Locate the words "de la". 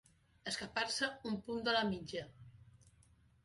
1.69-1.85